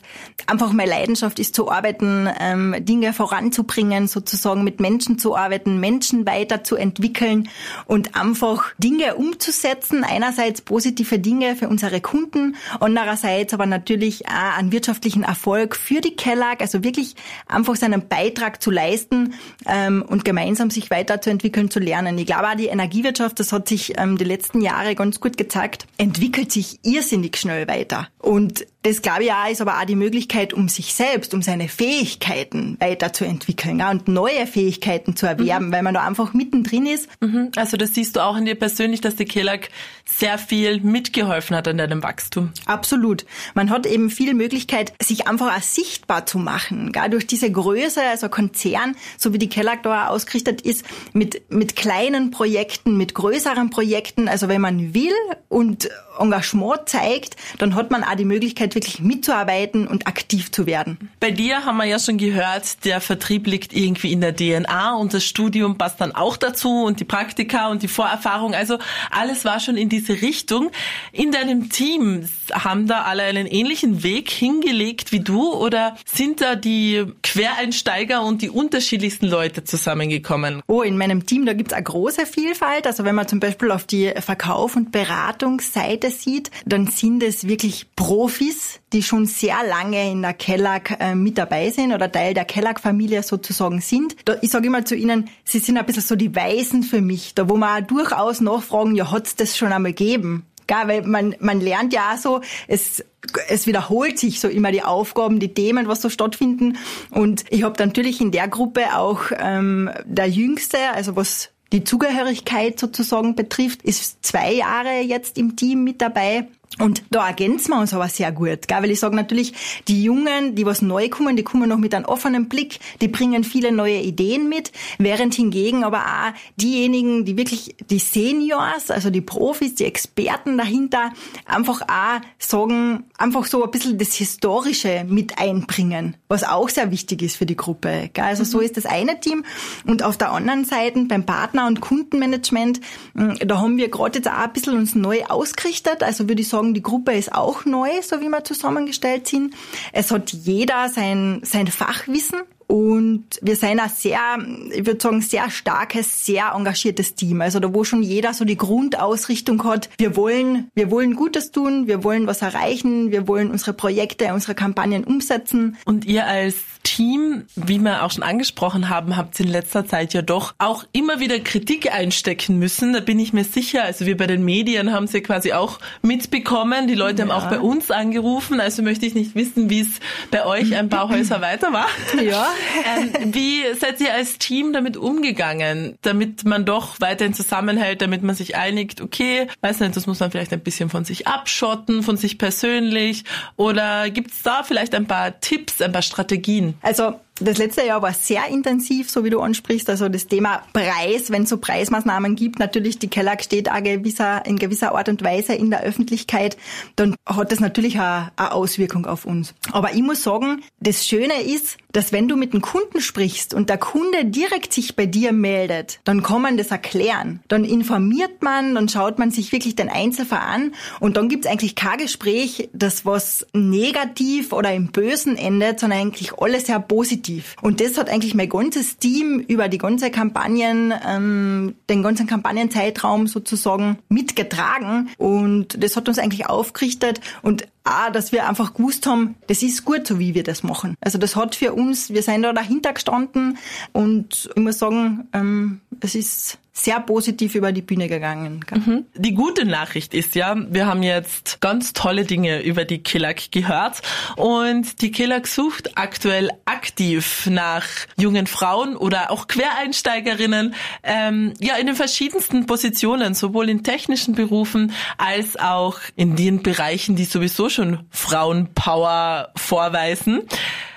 einfach 0.46 0.72
meine 0.72 0.90
Leidenschaft 0.90 1.38
ist, 1.38 1.54
zu 1.54 1.70
arbeiten, 1.70 2.26
ähm, 2.40 2.74
Dinge 2.78 3.12
voranzubringen, 3.12 4.08
sozusagen 4.08 4.64
mit 4.64 4.80
Menschen 4.80 5.18
zu 5.18 5.36
arbeiten, 5.36 5.78
Menschen 5.78 6.26
weiterzuentwickeln 6.26 7.50
und 7.84 8.16
einfach 8.16 8.72
Dinge 8.78 9.16
umzusetzen. 9.16 10.04
Einerseits 10.04 10.62
positive 10.62 11.18
Dinge 11.18 11.54
für 11.54 11.68
unsere 11.68 12.00
Kunden, 12.00 12.56
andererseits 12.80 13.52
aber 13.52 13.66
natürlich 13.66 14.26
auch 14.26 14.56
einen 14.56 14.72
wirtschaftlichen 14.72 15.22
Erfolg 15.22 15.76
für 15.76 16.00
die 16.00 16.16
Kellag, 16.16 16.62
also 16.62 16.82
wirklich 16.82 17.16
einfach 17.46 17.76
seinen 17.76 18.08
Beitrag 18.08 18.62
zu 18.62 18.70
leisten 18.70 19.34
ähm, 19.66 20.02
und 20.02 20.24
gemeinsam 20.24 20.70
sich 20.70 20.90
weiterzuentwickeln, 20.90 21.70
zu 21.70 21.78
lernen. 21.78 22.16
Ich 22.16 22.24
glaube 22.24 22.48
auch 22.48 22.56
die 22.56 22.68
Energiewirtschaft, 22.68 23.38
das 23.38 23.52
hat 23.52 23.68
sich 23.68 23.98
ähm, 23.98 24.16
die 24.16 24.24
letzten 24.24 24.62
Jahre 24.62 24.94
ganz 24.94 25.20
gut 25.20 25.36
gezeigt, 25.36 25.86
entwickelt 25.98 26.52
sich 26.52 26.78
irrsinnig 26.84 27.36
schnell 27.36 27.68
weiter. 27.68 28.08
Und 28.24 28.66
das 28.84 29.00
glaube 29.00 29.24
ich 29.24 29.32
auch 29.32 29.50
ist 29.50 29.62
aber 29.62 29.80
auch 29.80 29.86
die 29.86 29.96
Möglichkeit, 29.96 30.52
um 30.52 30.68
sich 30.68 30.92
selbst, 30.92 31.32
um 31.32 31.40
seine 31.40 31.68
Fähigkeiten 31.68 32.76
weiterzuentwickeln 32.80 33.78
ja, 33.78 33.90
und 33.90 34.08
neue 34.08 34.46
Fähigkeiten 34.46 35.16
zu 35.16 35.26
erwerben, 35.26 35.68
mhm. 35.68 35.72
weil 35.72 35.82
man 35.82 35.94
da 35.94 36.06
einfach 36.06 36.34
mittendrin 36.34 36.84
ist. 36.84 37.08
Mhm. 37.20 37.50
Also 37.56 37.78
das 37.78 37.94
siehst 37.94 38.16
du 38.16 38.20
auch 38.20 38.36
in 38.36 38.44
dir 38.44 38.56
persönlich, 38.56 39.00
dass 39.00 39.16
die 39.16 39.24
Kellag 39.24 39.70
sehr 40.04 40.36
viel 40.36 40.80
mitgeholfen 40.80 41.56
hat 41.56 41.66
an 41.66 41.78
deinem 41.78 42.02
Wachstum. 42.02 42.52
Absolut. 42.66 43.24
Man 43.54 43.70
hat 43.70 43.86
eben 43.86 44.10
viel 44.10 44.34
Möglichkeit, 44.34 44.92
sich 45.02 45.26
einfach 45.26 45.56
auch 45.56 45.62
sichtbar 45.62 46.26
zu 46.26 46.38
machen. 46.38 46.92
Gell? 46.92 47.08
Durch 47.08 47.26
diese 47.26 47.50
Größe, 47.50 48.02
also 48.02 48.28
Konzern, 48.28 48.96
so 49.16 49.32
wie 49.32 49.38
die 49.38 49.48
Kellag 49.48 49.82
da 49.82 50.08
ausgerichtet 50.08 50.60
ist, 50.60 50.84
mit, 51.14 51.50
mit 51.50 51.74
kleinen 51.74 52.30
Projekten, 52.30 52.98
mit 52.98 53.14
größeren 53.14 53.70
Projekten. 53.70 54.28
Also 54.28 54.48
wenn 54.48 54.60
man 54.60 54.92
will 54.92 55.14
und 55.48 55.88
Engagement 56.18 56.86
zeigt, 56.86 57.36
dann 57.58 57.74
hat 57.74 57.90
man 57.90 58.04
auch 58.04 58.14
die 58.14 58.24
Möglichkeit, 58.24 58.73
wirklich 58.74 59.00
mitzuarbeiten 59.00 59.86
und 59.86 60.06
aktiv 60.06 60.50
zu 60.52 60.66
werden. 60.66 61.10
Bei 61.20 61.30
dir 61.30 61.64
haben 61.64 61.76
wir 61.76 61.84
ja 61.84 61.98
schon 61.98 62.18
gehört, 62.18 62.84
der 62.84 63.00
Vertrieb 63.00 63.46
liegt 63.46 63.72
irgendwie 63.74 64.12
in 64.12 64.20
der 64.20 64.34
DNA 64.34 64.94
und 64.94 65.14
das 65.14 65.24
Studium 65.24 65.78
passt 65.78 66.00
dann 66.00 66.12
auch 66.12 66.36
dazu 66.36 66.84
und 66.84 67.00
die 67.00 67.04
Praktika 67.04 67.68
und 67.68 67.82
die 67.82 67.88
Vorerfahrung. 67.88 68.54
Also 68.54 68.78
alles 69.10 69.44
war 69.44 69.60
schon 69.60 69.76
in 69.76 69.88
diese 69.88 70.22
Richtung. 70.22 70.70
In 71.12 71.32
deinem 71.32 71.70
Team 71.70 72.28
haben 72.52 72.86
da 72.86 73.02
alle 73.02 73.22
einen 73.24 73.46
ähnlichen 73.46 74.02
Weg 74.02 74.30
hingelegt 74.30 75.12
wie 75.12 75.20
du 75.20 75.52
oder 75.52 75.96
sind 76.04 76.40
da 76.40 76.54
die 76.54 77.04
Quereinsteiger 77.22 78.22
und 78.22 78.42
die 78.42 78.50
unterschiedlichsten 78.50 79.26
Leute 79.26 79.64
zusammengekommen? 79.64 80.62
Oh, 80.66 80.82
in 80.82 80.96
meinem 80.96 81.26
Team, 81.26 81.46
da 81.46 81.52
gibt's 81.52 81.72
eine 81.72 81.84
große 81.84 82.26
Vielfalt. 82.26 82.86
Also 82.86 83.04
wenn 83.04 83.14
man 83.14 83.28
zum 83.28 83.40
Beispiel 83.40 83.70
auf 83.70 83.84
die 83.84 84.12
Verkauf- 84.20 84.76
und 84.76 84.92
Beratungsseite 84.92 86.10
sieht, 86.10 86.50
dann 86.66 86.86
sind 86.86 87.22
es 87.22 87.46
wirklich 87.48 87.86
Profis, 87.96 88.63
die 88.92 89.02
schon 89.02 89.26
sehr 89.26 89.56
lange 89.68 90.10
in 90.10 90.22
der 90.22 90.34
Kellag 90.34 90.96
äh, 91.00 91.14
mit 91.14 91.38
dabei 91.38 91.70
sind 91.70 91.92
oder 91.92 92.10
Teil 92.10 92.34
der 92.34 92.44
Kellag-Familie 92.44 93.22
sozusagen 93.22 93.80
sind. 93.80 94.16
Ich 94.42 94.50
sage 94.50 94.66
immer 94.66 94.84
zu 94.84 94.94
ihnen, 94.94 95.28
sie 95.44 95.58
sind 95.58 95.76
ein 95.76 95.86
bisschen 95.86 96.02
so 96.02 96.16
die 96.16 96.34
Weisen 96.34 96.82
für 96.82 97.00
mich, 97.00 97.34
da 97.34 97.48
wo 97.48 97.56
man 97.56 97.86
durchaus 97.86 98.40
nachfragen, 98.40 98.94
ja, 98.94 99.10
hat's 99.10 99.36
das 99.36 99.56
schon 99.56 99.72
einmal 99.72 99.92
gegeben? 99.92 100.46
Gar, 100.66 100.88
weil 100.88 101.02
man, 101.02 101.34
man 101.40 101.60
lernt 101.60 101.92
ja 101.92 102.14
auch 102.14 102.18
so, 102.18 102.40
es, 102.68 103.04
es 103.48 103.66
wiederholt 103.66 104.18
sich 104.18 104.40
so 104.40 104.48
immer 104.48 104.72
die 104.72 104.82
Aufgaben, 104.82 105.38
die 105.38 105.52
Themen, 105.52 105.88
was 105.88 106.00
so 106.00 106.08
stattfinden. 106.08 106.78
Und 107.10 107.44
ich 107.50 107.64
habe 107.64 107.74
natürlich 107.84 108.20
in 108.20 108.30
der 108.30 108.48
Gruppe 108.48 108.96
auch 108.96 109.24
ähm, 109.38 109.90
der 110.06 110.28
Jüngste, 110.28 110.78
also 110.94 111.16
was 111.16 111.50
die 111.72 111.84
Zugehörigkeit 111.84 112.78
sozusagen 112.78 113.34
betrifft, 113.34 113.82
ist 113.82 114.24
zwei 114.24 114.52
Jahre 114.52 115.00
jetzt 115.00 115.36
im 115.38 115.56
Team 115.56 115.84
mit 115.84 116.00
dabei. 116.00 116.46
Und 116.78 117.04
da 117.10 117.28
ergänzen 117.28 117.70
wir 117.70 117.80
uns 117.80 117.94
aber 117.94 118.08
sehr 118.08 118.32
gut, 118.32 118.66
gell? 118.66 118.82
weil 118.82 118.90
ich 118.90 118.98
sage 118.98 119.14
natürlich, 119.14 119.54
die 119.86 120.02
Jungen, 120.02 120.56
die 120.56 120.66
was 120.66 120.82
neu 120.82 121.08
kommen, 121.08 121.36
die 121.36 121.44
kommen 121.44 121.68
noch 121.68 121.78
mit 121.78 121.94
einem 121.94 122.04
offenen 122.04 122.48
Blick, 122.48 122.80
die 123.00 123.06
bringen 123.06 123.44
viele 123.44 123.70
neue 123.70 124.00
Ideen 124.00 124.48
mit, 124.48 124.72
während 124.98 125.34
hingegen 125.34 125.84
aber 125.84 126.00
auch 126.00 126.32
diejenigen, 126.56 127.24
die 127.24 127.36
wirklich 127.36 127.76
die 127.90 128.00
Seniors, 128.00 128.90
also 128.90 129.10
die 129.10 129.20
Profis, 129.20 129.76
die 129.76 129.84
Experten 129.84 130.58
dahinter, 130.58 131.12
einfach 131.46 131.82
auch 131.82 132.20
sagen, 132.38 133.04
einfach 133.18 133.44
so 133.44 133.62
ein 133.62 133.70
bisschen 133.70 133.98
das 133.98 134.14
Historische 134.14 135.04
mit 135.08 135.38
einbringen, 135.38 136.16
was 136.26 136.42
auch 136.42 136.68
sehr 136.68 136.90
wichtig 136.90 137.22
ist 137.22 137.36
für 137.36 137.46
die 137.46 137.56
Gruppe. 137.56 138.10
Gell? 138.12 138.24
Also 138.24 138.42
mhm. 138.42 138.48
so 138.48 138.60
ist 138.60 138.76
das 138.76 138.86
eine 138.86 139.20
Team. 139.20 139.44
Und 139.86 140.02
auf 140.02 140.18
der 140.18 140.32
anderen 140.32 140.64
Seite 140.64 141.04
beim 141.04 141.24
Partner- 141.24 141.68
und 141.68 141.80
Kundenmanagement, 141.80 142.80
hm, 143.14 143.38
da 143.46 143.60
haben 143.60 143.76
wir 143.76 143.88
gerade 143.88 144.18
jetzt 144.18 144.28
auch 144.28 144.38
ein 144.38 144.52
bisschen 144.52 144.76
uns 144.76 144.96
neu 144.96 145.24
ausgerichtet, 145.24 146.02
also 146.02 146.28
würde 146.28 146.42
ich 146.42 146.48
sagen, 146.48 146.63
sagen, 146.64 146.74
die 146.74 146.82
Gruppe 146.82 147.12
ist 147.12 147.32
auch 147.32 147.64
neu, 147.64 147.90
so 148.02 148.20
wie 148.20 148.28
wir 148.28 148.44
zusammengestellt 148.44 149.28
sind. 149.28 149.54
Es 149.92 150.10
hat 150.10 150.32
jeder 150.32 150.88
sein, 150.88 151.40
sein 151.44 151.66
Fachwissen 151.66 152.40
und 152.66 153.24
wir 153.42 153.56
sind 153.56 153.78
ein 153.78 153.90
sehr, 153.90 154.38
ich 154.72 154.86
würde 154.86 155.00
sagen, 155.00 155.20
sehr 155.20 155.50
starkes, 155.50 156.24
sehr 156.24 156.52
engagiertes 156.56 157.14
Team. 157.14 157.42
Also 157.42 157.60
da, 157.60 157.74
wo 157.74 157.84
schon 157.84 158.02
jeder 158.02 158.32
so 158.32 158.44
die 158.44 158.56
Grundausrichtung 158.56 159.62
hat, 159.64 159.90
wir 159.98 160.16
wollen, 160.16 160.70
wir 160.74 160.90
wollen 160.90 161.14
Gutes 161.14 161.50
tun, 161.50 161.86
wir 161.86 162.04
wollen 162.04 162.26
was 162.26 162.42
erreichen, 162.42 163.10
wir 163.10 163.28
wollen 163.28 163.50
unsere 163.50 163.74
Projekte, 163.74 164.32
unsere 164.32 164.54
Kampagnen 164.54 165.04
umsetzen. 165.04 165.76
Und 165.84 166.06
ihr 166.06 166.26
als 166.26 166.56
Team, 166.94 167.46
wie 167.56 167.80
wir 167.80 168.04
auch 168.04 168.12
schon 168.12 168.22
angesprochen 168.22 168.88
haben, 168.88 169.16
habt 169.16 169.40
ihr 169.40 169.46
in 169.46 169.50
letzter 169.50 169.84
Zeit 169.84 170.14
ja 170.14 170.22
doch 170.22 170.54
auch 170.58 170.84
immer 170.92 171.18
wieder 171.18 171.40
Kritik 171.40 171.92
einstecken 171.92 172.60
müssen. 172.60 172.92
Da 172.92 173.00
bin 173.00 173.18
ich 173.18 173.32
mir 173.32 173.42
sicher. 173.42 173.82
Also 173.82 174.06
wir 174.06 174.16
bei 174.16 174.28
den 174.28 174.44
Medien 174.44 174.92
haben 174.92 175.08
sie 175.08 175.20
quasi 175.20 175.52
auch 175.54 175.80
mitbekommen. 176.02 176.86
Die 176.86 176.94
Leute 176.94 177.22
ja. 177.22 177.28
haben 177.28 177.32
auch 177.32 177.50
bei 177.50 177.58
uns 177.58 177.90
angerufen. 177.90 178.60
Also 178.60 178.82
möchte 178.82 179.06
ich 179.06 179.14
nicht 179.14 179.34
wissen, 179.34 179.70
wie 179.70 179.80
es 179.80 179.88
bei 180.30 180.46
euch 180.46 180.76
ein 180.76 180.88
paar 180.88 181.08
Häuser 181.08 181.40
weiter 181.40 181.72
war. 181.72 181.88
Ja. 182.22 182.46
Ähm, 182.86 183.32
wie 183.34 183.62
seid 183.78 184.00
ihr 184.00 184.12
als 184.12 184.38
Team 184.38 184.72
damit 184.72 184.96
umgegangen, 184.96 185.96
damit 186.02 186.44
man 186.44 186.64
doch 186.64 187.00
weiterhin 187.00 187.32
zusammenhält, 187.32 188.02
damit 188.02 188.22
man 188.22 188.34
sich 188.34 188.56
einigt, 188.56 189.00
okay, 189.00 189.46
weiß 189.62 189.80
nicht, 189.80 189.96
das 189.96 190.06
muss 190.06 190.20
man 190.20 190.30
vielleicht 190.30 190.52
ein 190.52 190.60
bisschen 190.60 190.90
von 190.90 191.04
sich 191.04 191.26
abschotten, 191.26 192.02
von 192.02 192.16
sich 192.16 192.36
persönlich? 192.36 193.24
Oder 193.56 194.10
gibt's 194.10 194.42
da 194.42 194.62
vielleicht 194.64 194.94
ein 194.94 195.06
paar 195.06 195.40
Tipps, 195.40 195.80
ein 195.80 195.92
paar 195.92 196.02
Strategien? 196.02 196.74
Also 196.84 197.14
das 197.40 197.56
letzte 197.56 197.84
Jahr 197.84 198.02
war 198.02 198.12
sehr 198.12 198.46
intensiv, 198.48 199.10
so 199.10 199.24
wie 199.24 199.30
du 199.30 199.40
ansprichst. 199.40 199.88
Also 199.88 200.10
das 200.10 200.26
Thema 200.26 200.62
Preis, 200.74 201.30
wenn 201.30 201.44
es 201.44 201.48
so 201.48 201.56
Preismaßnahmen 201.56 202.36
gibt, 202.36 202.58
natürlich 202.58 202.98
die 202.98 203.08
Kellag 203.08 203.42
steht 203.42 203.70
auch 203.70 203.82
gewisser, 203.82 204.44
in 204.44 204.56
gewisser 204.56 204.94
Art 204.94 205.08
und 205.08 205.24
Weise 205.24 205.54
in 205.54 205.70
der 205.70 205.82
Öffentlichkeit, 205.82 206.58
dann 206.96 207.16
hat 207.26 207.50
das 207.50 207.60
natürlich 207.60 207.98
auch 207.98 208.28
eine 208.36 208.52
Auswirkung 208.52 209.06
auf 209.06 209.24
uns. 209.24 209.54
Aber 209.72 209.94
ich 209.94 210.02
muss 210.02 210.22
sagen, 210.22 210.62
das 210.78 211.06
Schöne 211.06 211.42
ist, 211.42 211.78
dass 211.94 212.12
wenn 212.12 212.28
du 212.28 212.36
mit 212.36 212.52
einem 212.52 212.60
Kunden 212.60 213.00
sprichst 213.00 213.54
und 213.54 213.70
der 213.70 213.78
Kunde 213.78 214.24
direkt 214.24 214.72
sich 214.72 214.96
bei 214.96 215.06
dir 215.06 215.32
meldet, 215.32 216.00
dann 216.04 216.22
kann 216.22 216.42
man 216.42 216.56
das 216.56 216.70
erklären. 216.70 217.40
Dann 217.48 217.64
informiert 217.64 218.42
man, 218.42 218.74
dann 218.74 218.88
schaut 218.88 219.18
man 219.18 219.30
sich 219.30 219.52
wirklich 219.52 219.76
den 219.76 219.88
Einzelfall 219.88 220.40
an 220.40 220.74
und 221.00 221.16
dann 221.16 221.28
gibt 221.28 221.44
es 221.44 221.50
eigentlich 221.50 221.76
kein 221.76 221.98
Gespräch, 221.98 222.68
das 222.72 223.06
was 223.06 223.46
negativ 223.52 224.52
oder 224.52 224.74
im 224.74 224.88
Bösen 224.88 225.36
endet, 225.36 225.80
sondern 225.80 226.00
eigentlich 226.00 226.36
alles 226.38 226.66
sehr 226.66 226.80
positiv. 226.80 227.54
Und 227.62 227.80
das 227.80 227.96
hat 227.96 228.10
eigentlich 228.10 228.34
mein 228.34 228.48
ganzes 228.48 228.98
Team 228.98 229.38
über 229.38 229.68
die 229.68 229.78
ganze 229.78 230.10
Kampagnen, 230.10 230.92
ähm, 231.06 231.76
den 231.88 232.02
ganzen 232.02 232.26
Kampagnenzeitraum 232.26 233.28
sozusagen 233.28 233.98
mitgetragen. 234.08 235.10
Und 235.16 235.82
das 235.82 235.96
hat 235.96 236.08
uns 236.08 236.18
eigentlich 236.18 236.46
aufgerichtet 236.46 237.20
und 237.42 237.68
auch, 237.84 238.10
dass 238.10 238.32
wir 238.32 238.48
einfach 238.48 238.72
gewusst 238.72 239.06
haben, 239.06 239.36
das 239.46 239.62
ist 239.62 239.84
gut, 239.84 240.06
so 240.06 240.18
wie 240.18 240.34
wir 240.34 240.42
das 240.42 240.62
machen. 240.62 240.96
Also 241.00 241.18
das 241.18 241.36
hat 241.36 241.54
für 241.54 241.74
uns, 241.74 241.83
wir 241.92 242.22
sind 242.22 242.42
da 242.42 242.52
dahinter 242.52 242.92
gestanden 242.92 243.58
und 243.92 244.50
ich 244.54 244.62
muss 244.62 244.78
sagen, 244.78 245.28
ähm, 245.32 245.80
es 246.00 246.14
ist 246.14 246.58
sehr 246.76 246.98
positiv 246.98 247.54
über 247.54 247.70
die 247.70 247.82
Bühne 247.82 248.08
gegangen. 248.08 248.64
Mhm. 248.74 249.06
Die 249.14 249.32
gute 249.32 249.64
Nachricht 249.64 250.12
ist 250.12 250.34
ja, 250.34 250.56
wir 250.56 250.86
haben 250.86 251.04
jetzt 251.04 251.60
ganz 251.60 251.92
tolle 251.92 252.24
Dinge 252.24 252.62
über 252.62 252.84
die 252.84 252.98
Killag 252.98 253.52
gehört 253.52 254.02
und 254.34 255.00
die 255.00 255.12
Killag 255.12 255.46
sucht 255.46 255.96
aktuell 255.96 256.50
aktiv 256.64 257.46
nach 257.48 257.84
jungen 258.16 258.48
Frauen 258.48 258.96
oder 258.96 259.30
auch 259.30 259.46
Quereinsteigerinnen, 259.46 260.74
ähm, 261.04 261.54
ja 261.60 261.76
in 261.76 261.86
den 261.86 261.94
verschiedensten 261.94 262.66
Positionen, 262.66 263.34
sowohl 263.34 263.68
in 263.68 263.84
technischen 263.84 264.34
Berufen 264.34 264.92
als 265.16 265.56
auch 265.56 266.00
in 266.16 266.34
den 266.34 266.64
Bereichen, 266.64 267.14
die 267.14 267.24
sowieso 267.24 267.68
schon 267.68 268.00
Frauenpower 268.10 269.52
vorweisen. 269.54 270.42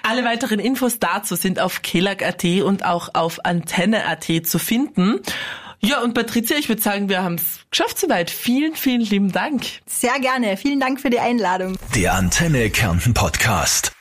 Alle 0.07 0.23
weiteren 0.23 0.59
Infos 0.59 0.99
dazu 0.99 1.35
sind 1.35 1.59
auf 1.59 1.81
kelag.at 1.81 2.45
und 2.63 2.85
auch 2.85 3.09
auf 3.13 3.43
antenne.at 3.43 4.23
zu 4.45 4.57
finden. 4.57 5.19
Ja, 5.81 6.01
und 6.01 6.13
Patricia, 6.13 6.57
ich 6.57 6.69
würde 6.69 6.81
sagen, 6.81 7.09
wir 7.09 7.23
haben 7.23 7.35
es 7.35 7.59
geschafft 7.71 7.99
soweit. 7.99 8.31
Vielen, 8.31 8.75
vielen 8.75 9.01
lieben 9.01 9.33
Dank. 9.33 9.65
Sehr 9.85 10.17
gerne. 10.21 10.55
Vielen 10.55 10.79
Dank 10.79 11.01
für 11.01 11.09
die 11.09 11.19
Einladung. 11.19 11.75
Der 11.93 12.13
Antenne 12.13 12.69
Kärnten 12.69 13.13
Podcast. 13.13 13.96